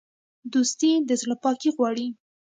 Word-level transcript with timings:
دوستي 0.53 0.91
د 1.07 1.09
زړه 1.21 1.35
پاکي 1.43 1.69
غواړي. 1.75 2.07